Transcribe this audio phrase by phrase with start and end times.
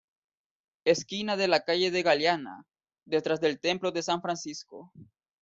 [0.83, 2.63] Esquina de la calle de Galeana,
[3.05, 4.91] detrás del templo de San Francisco.